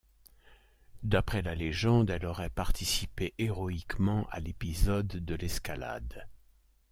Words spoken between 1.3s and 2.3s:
la légende, elle